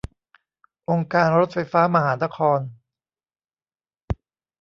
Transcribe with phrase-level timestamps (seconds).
[0.89, 2.59] องค์การรถไฟฟ้ามหานคร